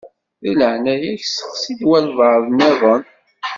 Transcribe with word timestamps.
Di 0.41 0.51
leɛnaya-k 0.59 1.21
steqsi 1.27 1.73
walebɛaḍ-nniḍen. 1.89 3.03